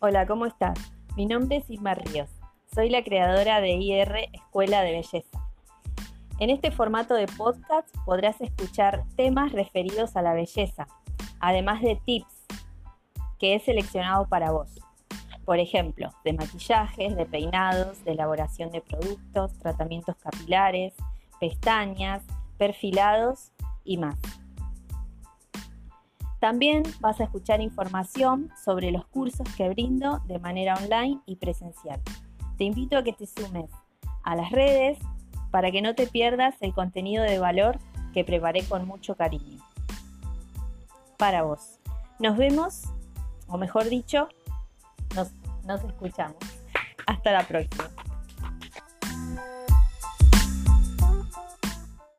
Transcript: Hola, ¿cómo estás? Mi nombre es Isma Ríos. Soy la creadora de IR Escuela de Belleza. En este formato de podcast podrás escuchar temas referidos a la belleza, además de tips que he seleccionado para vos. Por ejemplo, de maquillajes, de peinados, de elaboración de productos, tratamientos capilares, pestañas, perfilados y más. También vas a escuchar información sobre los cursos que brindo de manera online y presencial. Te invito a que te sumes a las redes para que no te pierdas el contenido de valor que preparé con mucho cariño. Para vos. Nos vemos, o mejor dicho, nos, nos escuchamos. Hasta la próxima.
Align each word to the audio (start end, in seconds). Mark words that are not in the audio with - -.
Hola, 0.00 0.28
¿cómo 0.28 0.46
estás? 0.46 0.78
Mi 1.16 1.26
nombre 1.26 1.56
es 1.56 1.68
Isma 1.68 1.92
Ríos. 1.92 2.30
Soy 2.72 2.88
la 2.88 3.02
creadora 3.02 3.60
de 3.60 3.72
IR 3.72 4.28
Escuela 4.32 4.82
de 4.82 4.92
Belleza. 4.92 5.40
En 6.38 6.50
este 6.50 6.70
formato 6.70 7.14
de 7.14 7.26
podcast 7.26 7.88
podrás 8.04 8.40
escuchar 8.40 9.02
temas 9.16 9.50
referidos 9.50 10.14
a 10.14 10.22
la 10.22 10.34
belleza, 10.34 10.86
además 11.40 11.82
de 11.82 12.00
tips 12.06 12.46
que 13.40 13.56
he 13.56 13.58
seleccionado 13.58 14.28
para 14.28 14.52
vos. 14.52 14.70
Por 15.44 15.58
ejemplo, 15.58 16.10
de 16.24 16.32
maquillajes, 16.32 17.16
de 17.16 17.26
peinados, 17.26 18.04
de 18.04 18.12
elaboración 18.12 18.70
de 18.70 18.80
productos, 18.80 19.58
tratamientos 19.58 20.14
capilares, 20.14 20.94
pestañas, 21.40 22.22
perfilados 22.56 23.50
y 23.82 23.96
más. 23.96 24.16
También 26.40 26.84
vas 27.00 27.20
a 27.20 27.24
escuchar 27.24 27.60
información 27.60 28.50
sobre 28.64 28.92
los 28.92 29.06
cursos 29.06 29.46
que 29.56 29.68
brindo 29.68 30.20
de 30.26 30.38
manera 30.38 30.74
online 30.74 31.20
y 31.26 31.36
presencial. 31.36 32.00
Te 32.56 32.64
invito 32.64 32.96
a 32.96 33.02
que 33.02 33.12
te 33.12 33.26
sumes 33.26 33.70
a 34.22 34.36
las 34.36 34.50
redes 34.52 34.98
para 35.50 35.70
que 35.70 35.82
no 35.82 35.94
te 35.94 36.06
pierdas 36.06 36.54
el 36.60 36.74
contenido 36.74 37.24
de 37.24 37.38
valor 37.38 37.78
que 38.12 38.24
preparé 38.24 38.62
con 38.64 38.86
mucho 38.86 39.16
cariño. 39.16 39.62
Para 41.16 41.42
vos. 41.42 41.80
Nos 42.20 42.36
vemos, 42.36 42.84
o 43.48 43.58
mejor 43.58 43.88
dicho, 43.88 44.28
nos, 45.16 45.32
nos 45.64 45.82
escuchamos. 45.82 46.36
Hasta 47.06 47.32
la 47.32 47.46
próxima. 47.46 47.90